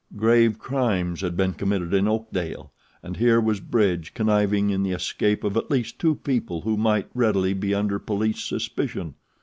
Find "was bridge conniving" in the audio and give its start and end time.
3.39-4.71